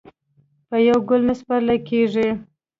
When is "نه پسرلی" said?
1.27-1.77